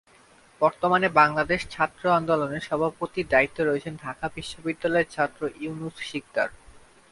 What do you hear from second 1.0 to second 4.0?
বাংলাদেশ ছাত্র আন্দোলনের সভাপতির দায়িত্বে রয়েছেন